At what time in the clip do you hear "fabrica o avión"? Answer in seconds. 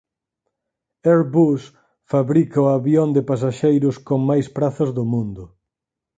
2.11-3.09